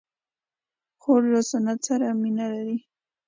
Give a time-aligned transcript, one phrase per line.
[1.01, 2.77] خور له سنت سره مینه لري.